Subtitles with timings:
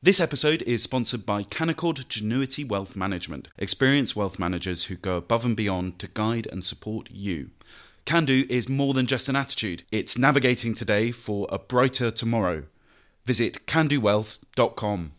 [0.00, 5.44] This episode is sponsored by Canaccord Genuity Wealth Management, experienced wealth managers who go above
[5.44, 7.50] and beyond to guide and support you.
[8.04, 12.62] Can do is more than just an attitude, it's navigating today for a brighter tomorrow.
[13.26, 15.10] Visit candowealth.com.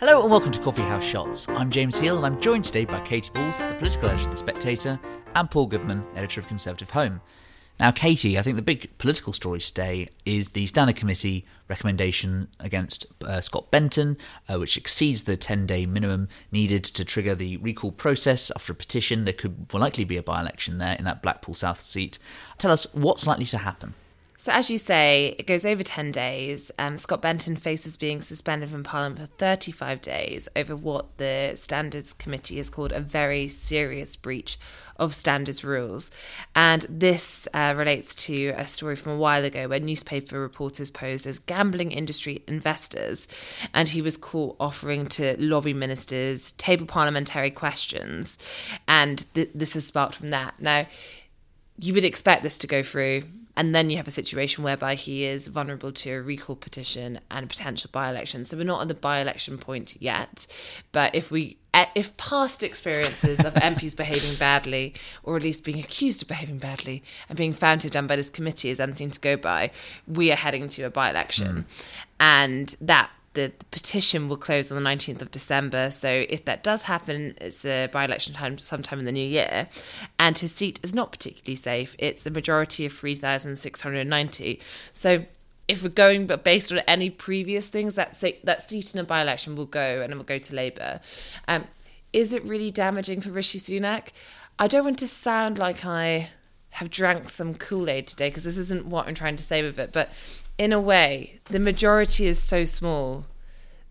[0.00, 1.48] Hello and welcome to Coffee House Shots.
[1.48, 4.36] I'm James Heale and I'm joined today by Katy Balls, the political editor of The
[4.36, 5.00] Spectator,
[5.34, 7.22] and Paul Goodman, editor of Conservative Home.
[7.80, 13.06] Now, Katy, I think the big political story today is the Standard Committee recommendation against
[13.24, 17.90] uh, Scott Benton, uh, which exceeds the 10 day minimum needed to trigger the recall
[17.90, 19.24] process after a petition.
[19.24, 22.18] There could likely be a by election there in that Blackpool South seat.
[22.58, 23.94] Tell us what's likely to happen.
[24.42, 26.72] So, as you say, it goes over 10 days.
[26.76, 32.12] Um, Scott Benton faces being suspended from Parliament for 35 days over what the Standards
[32.12, 34.58] Committee has called a very serious breach
[34.96, 36.10] of standards rules.
[36.56, 41.24] And this uh, relates to a story from a while ago where newspaper reporters posed
[41.24, 43.28] as gambling industry investors,
[43.72, 48.38] and he was caught offering to lobby ministers, table parliamentary questions.
[48.88, 50.60] And th- this has sparked from that.
[50.60, 50.88] Now,
[51.78, 53.22] you would expect this to go through
[53.56, 57.44] and then you have a situation whereby he is vulnerable to a recall petition and
[57.44, 58.44] a potential by-election.
[58.44, 60.46] So we're not at the by-election point yet,
[60.92, 61.58] but if we
[61.94, 67.02] if past experiences of MPs behaving badly, or at least being accused of behaving badly,
[67.28, 69.70] and being found to have done by this committee is anything to go by,
[70.06, 71.94] we are heading to a by-election, mm.
[72.20, 75.90] and that the, the, petition will close on the 19th of December.
[75.90, 79.68] So if that does happen, it's a by election time sometime in the new year.
[80.18, 81.96] And his seat is not particularly safe.
[81.98, 84.60] It's a majority of 3,690.
[84.92, 85.24] So
[85.68, 89.22] if we're going but based on any previous things, that, that seat in a by
[89.22, 91.00] election will go and it will go to Labour.
[91.48, 91.66] Um,
[92.12, 94.08] is it really damaging for Rishi Sunak?
[94.58, 96.30] I don't want to sound like I
[96.72, 99.78] have drank some Kool Aid today because this isn't what I'm trying to say with
[99.78, 100.10] it, but
[100.58, 103.26] in a way, the majority is so small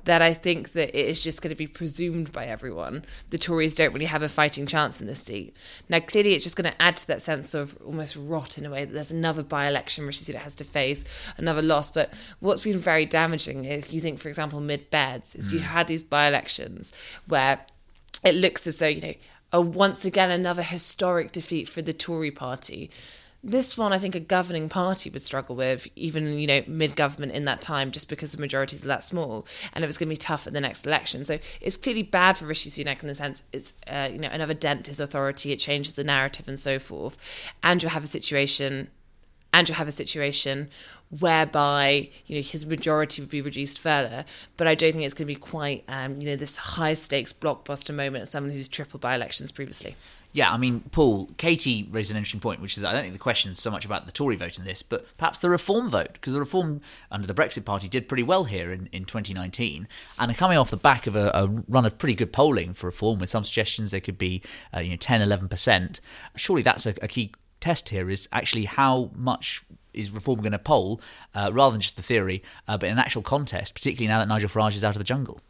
[0.06, 3.06] that I think that it is just going to be presumed by everyone.
[3.30, 5.56] The Tories don't really have a fighting chance in this seat.
[5.90, 8.72] Now, clearly, it's just going to add to that sense of almost rot in a
[8.72, 11.06] way that there's another by election Rishi Sunak has to face,
[11.38, 11.92] another loss.
[11.92, 15.54] But what's been very damaging, if you think, for example, mid beds, is mm.
[15.54, 16.92] you had these by elections
[17.28, 17.60] where
[18.24, 19.14] it looks as though, you know,
[19.52, 22.90] a once again another historic defeat for the Tory party
[23.44, 27.32] this one, I think a governing party would struggle with, even you know mid government
[27.32, 30.14] in that time, just because the majorities are that small, and it was going to
[30.14, 31.26] be tough at the next election.
[31.26, 34.54] So it's clearly bad for Rishi Sunak in the sense it's uh, you know another
[34.54, 35.52] dent to his authority.
[35.52, 37.18] It changes the narrative and so forth,
[37.64, 38.90] and you have a situation,
[39.54, 40.70] and you have a situation
[41.20, 44.26] whereby you know his majority would be reduced further.
[44.58, 47.34] But I don't think it's going to be quite um, you know this high stakes
[47.34, 49.96] blockbuster moment as someone who's triple by elections previously.
[50.34, 53.20] Yeah, I mean, Paul, Katy raised an interesting point, which is I don't think the
[53.20, 56.14] question is so much about the Tory vote in this, but perhaps the Reform vote,
[56.14, 56.80] because the Reform
[57.12, 60.78] under the Brexit Party did pretty well here in, in 2019, and coming off the
[60.78, 64.00] back of a, a, run of pretty good polling for Reform, with some suggestions they
[64.00, 64.42] could be,
[64.74, 66.00] uh, you know, 10, 11%.
[66.38, 69.64] Surely that's a, a key test here is actually how much
[69.94, 71.02] is reform going to poll
[71.36, 74.28] uh, rather than just the theory, uh, but in an actual contest, particularly now that
[74.28, 75.42] Nigel Farage is out of the jungle?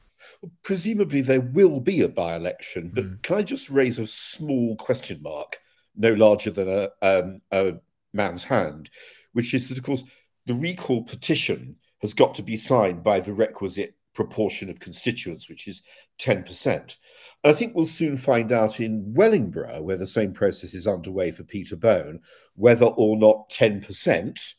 [0.63, 3.21] Presumably, there will be a by election, but mm.
[3.21, 5.59] can I just raise a small question mark,
[5.95, 7.73] no larger than a, um, a
[8.13, 8.89] man's hand,
[9.33, 10.03] which is that, of course,
[10.45, 15.67] the recall petition has got to be signed by the requisite proportion of constituents, which
[15.67, 15.81] is
[16.19, 16.95] 10%.
[17.44, 21.44] I think we'll soon find out in Wellingborough, where the same process is underway for
[21.44, 22.19] Peter Bone,
[22.55, 24.53] whether or not 10%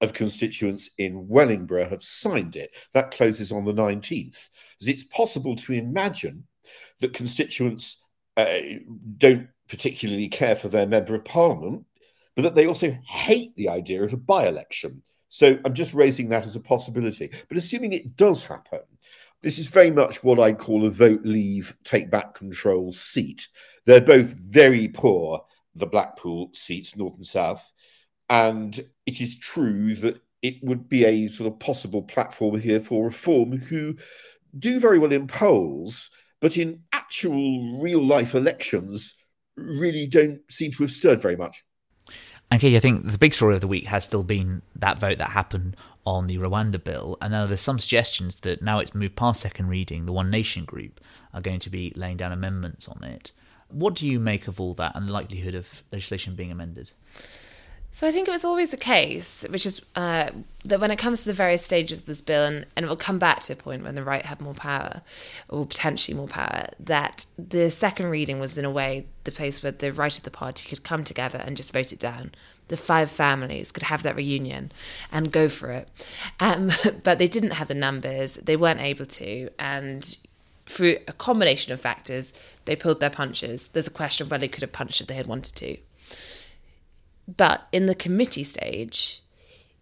[0.00, 2.70] of constituents in Wellingborough have signed it.
[2.94, 4.48] That closes on the 19th.
[4.80, 6.44] As it's possible to imagine
[7.00, 8.02] that constituents
[8.36, 8.58] uh,
[9.16, 11.84] don't particularly care for their member of parliament,
[12.36, 15.02] but that they also hate the idea of a by election.
[15.28, 17.30] So I'm just raising that as a possibility.
[17.48, 18.80] But assuming it does happen,
[19.42, 23.48] this is very much what I call a vote leave, take back control seat.
[23.84, 25.44] They're both very poor,
[25.74, 27.70] the Blackpool seats, North and South.
[28.28, 33.06] And it is true that it would be a sort of possible platform here for
[33.06, 33.96] reform who
[34.58, 36.10] do very well in polls,
[36.40, 39.14] but in actual real life elections
[39.56, 41.64] really don't seem to have stirred very much.
[42.50, 45.18] And Katy, I think the big story of the week has still been that vote
[45.18, 47.18] that happened on the Rwanda bill.
[47.20, 50.64] And now there's some suggestions that now it's moved past second reading, the One Nation
[50.64, 51.00] group
[51.34, 53.32] are going to be laying down amendments on it.
[53.68, 56.90] What do you make of all that and the likelihood of legislation being amended?
[57.98, 60.30] So I think it was always the case, which is uh,
[60.64, 62.94] that when it comes to the various stages of this bill, and, and it will
[62.94, 65.02] come back to a point when the right had more power,
[65.48, 69.72] or potentially more power, that the second reading was in a way the place where
[69.72, 72.30] the right of the party could come together and just vote it down
[72.68, 74.70] the five families could have that reunion
[75.10, 75.88] and go for it.
[76.38, 76.70] Um,
[77.02, 79.48] but they didn't have the numbers, they weren't able to.
[79.58, 80.16] And
[80.66, 82.32] through a combination of factors,
[82.64, 83.68] they pulled their punches.
[83.72, 85.78] There's a question of whether they could have punched if they had wanted to.
[87.36, 89.22] But in the committee stage,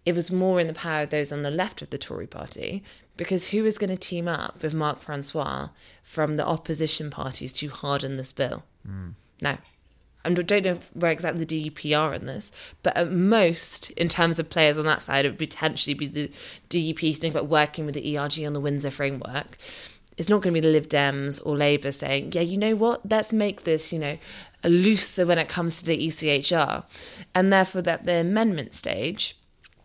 [0.04, 2.82] it was more in the power of those on the left of the Tory party
[3.16, 5.69] because who was going to team up with Mark Francois
[6.02, 8.64] from the opposition parties to harden this bill?
[8.87, 9.14] Mm.
[9.40, 9.58] Now,
[10.25, 12.50] I don't know where exactly the DUP are in this,
[12.82, 16.31] but at most, in terms of players on that side, it would potentially be the
[16.69, 19.56] DUP think about working with the ERG on the Windsor framework.
[20.16, 23.08] It's not going to be the Lib Dems or Labour saying, yeah, you know what,
[23.08, 24.19] let's make this, you know,
[24.70, 26.86] looser when it comes to the ECHR.
[27.34, 29.36] And therefore, that the amendment stage,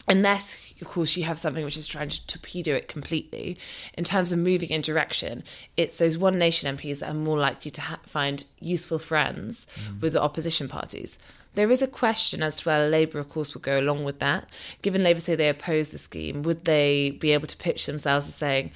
[0.07, 3.57] unless of course you have something which is trying to torpedo it completely
[3.93, 5.43] in terms of moving in direction
[5.77, 10.01] it's those one nation mps that are more likely to ha- find useful friends mm.
[10.01, 11.19] with the opposition parties
[11.53, 14.49] there is a question as to whether Labour, of course, will go along with that.
[14.81, 18.35] Given Labour say they oppose the scheme, would they be able to pitch themselves as
[18.35, 18.71] saying,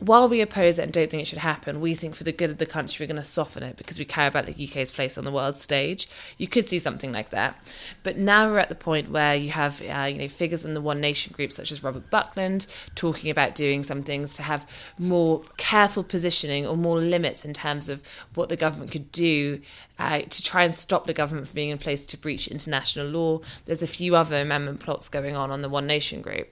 [0.00, 2.50] while we oppose it and don't think it should happen, we think for the good
[2.50, 5.16] of the country we're going to soften it because we care about the UK's place
[5.16, 6.08] on the world stage.
[6.36, 7.64] You could see something like that,
[8.02, 10.80] but now we're at the point where you have uh, you know figures in the
[10.80, 14.68] One Nation group such as Robert Buckland talking about doing some things to have
[14.98, 18.02] more careful positioning or more limits in terms of
[18.34, 19.60] what the government could do
[19.98, 23.40] uh, to try and stop the government from being in place to breach international law.
[23.64, 26.48] There's a few other amendment plots going on on the One Nation group.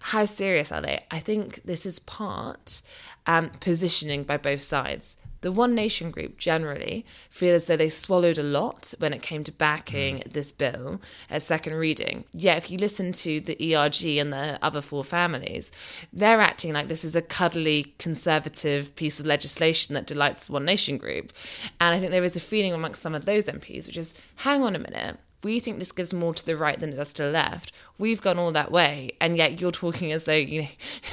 [0.00, 1.04] How serious are they?
[1.10, 2.82] I think this is part
[3.26, 5.16] um, positioning by both sides.
[5.44, 9.44] The One Nation group generally feel as though they swallowed a lot when it came
[9.44, 10.32] to backing mm.
[10.32, 12.24] this bill at second reading.
[12.32, 15.70] Yet, if you listen to the ERG and the other four families,
[16.10, 20.64] they're acting like this is a cuddly conservative piece of legislation that delights the One
[20.64, 21.30] Nation group.
[21.78, 24.62] And I think there is a feeling amongst some of those MPs, which is hang
[24.62, 27.24] on a minute we think this gives more to the right than it does to
[27.24, 27.72] the left.
[27.98, 30.68] We've gone all that way, and yet you're talking as though you know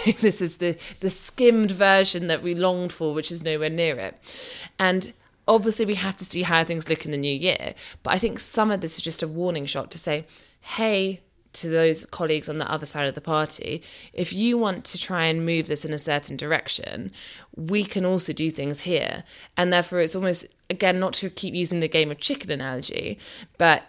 [0.21, 4.65] this is the the skimmed version that we longed for, which is nowhere near it.
[4.79, 5.13] And
[5.47, 7.75] obviously, we have to see how things look in the new year.
[8.03, 10.25] But I think some of this is just a warning shot to say,
[10.61, 11.21] hey.
[11.55, 13.83] To those colleagues on the other side of the party,
[14.13, 17.11] if you want to try and move this in a certain direction,
[17.57, 19.25] we can also do things here.
[19.57, 23.19] And therefore, it's almost, again, not to keep using the game of chicken analogy,
[23.57, 23.83] but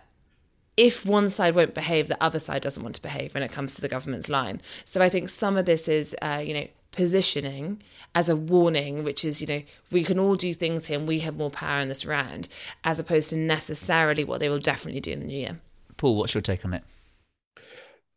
[0.77, 3.75] if one side won't behave, the other side doesn't want to behave when it comes
[3.75, 4.61] to the government's line.
[4.85, 7.83] So I think some of this is, uh, you know, positioning
[8.15, 11.21] as a warning, which is, you know, we can all do things here and we
[11.21, 12.49] have more power in this round,
[12.85, 15.61] as opposed to necessarily what they will definitely do in the new year.
[15.97, 16.85] Paul, what's your take on it?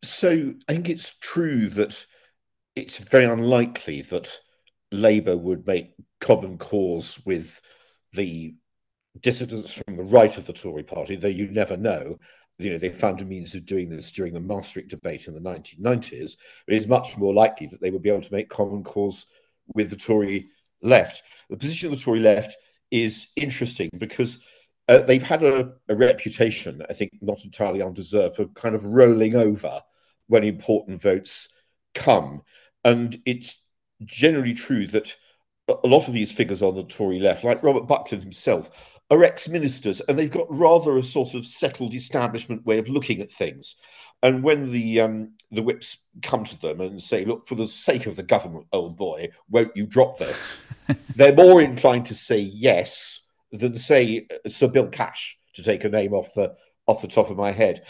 [0.02, 2.06] So I think it's true that
[2.74, 4.40] it's very unlikely that
[4.92, 7.60] Labour would make common cause with
[8.12, 8.54] the
[9.20, 12.18] dissidents from the right of the Tory party, though you never know
[12.58, 15.40] you know, they found a means of doing this during the Maastricht debate in the
[15.40, 16.36] 1990s,
[16.66, 19.26] but it's much more likely that they would be able to make common cause
[19.74, 20.48] with the Tory
[20.82, 21.22] left.
[21.50, 22.56] The position of the Tory left
[22.90, 24.38] is interesting because
[24.88, 29.34] uh, they've had a, a, reputation, I think not entirely undeserved, for kind of rolling
[29.34, 29.82] over
[30.28, 31.48] when important votes
[31.94, 32.42] come.
[32.84, 33.60] And it's
[34.04, 35.16] generally true that
[35.68, 38.70] a lot of these figures on the Tory left, like Robert Buckland himself,
[39.10, 43.32] are ex-ministers, and they've got rather a sort of settled establishment way of looking at
[43.32, 43.76] things.
[44.22, 48.06] And when the um, the whips come to them and say, "Look, for the sake
[48.06, 50.58] of the government, old boy, won't you drop this?"
[51.16, 53.20] they're more inclined to say yes
[53.52, 56.54] than say uh, Sir Bill Cash, to take a name off the
[56.86, 57.84] off the top of my head.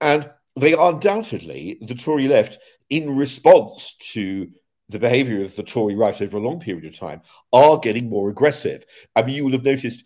[0.00, 2.58] And they are undoubtedly the Tory left,
[2.90, 4.50] in response to
[4.88, 8.28] the behaviour of the Tory right over a long period of time, are getting more
[8.28, 8.84] aggressive.
[9.14, 10.04] I mean, you will have noticed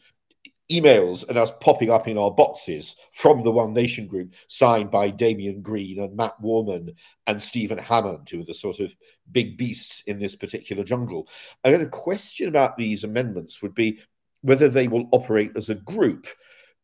[0.71, 5.11] emails and us popping up in our boxes from the One Nation group, signed by
[5.11, 6.95] Damian Green and Matt Warman
[7.27, 8.95] and Stephen Hammond, who are the sort of
[9.31, 11.29] big beasts in this particular jungle.
[11.63, 14.01] And then a question about these amendments would be
[14.43, 16.27] whether they will operate as a group.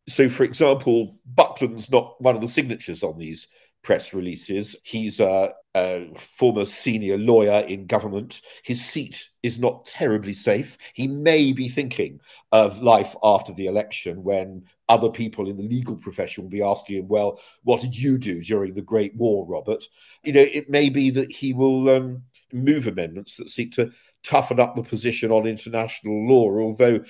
[0.09, 3.49] So, for example, Buckland's not one of the signatures on these
[3.83, 4.77] press releases.
[4.85, 8.43] He's a, a, former senior lawyer in government.
[8.63, 10.77] His seat is not terribly safe.
[10.95, 12.21] He may be thinking
[12.53, 16.99] of life after the election when other people in the legal profession will be asking
[16.99, 19.85] him, Well, what did you do during the Great War, Robert?
[20.25, 22.23] You know, it may be that he will um,
[22.53, 27.05] move amendments that seek to toughen up the position on international law, although.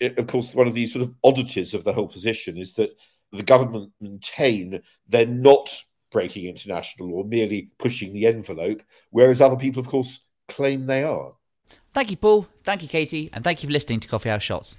[0.00, 2.90] It, of course, one of these sort of oddities of the whole position is that
[3.30, 5.70] the government maintain they're not
[6.12, 11.32] breaking international law, merely pushing the envelope, whereas other people, of course, claim they are.
[11.94, 12.46] Thank you, Paul.
[12.64, 13.30] Thank you, Katy.
[13.32, 14.76] And thank you for listening to Coffee House Shots.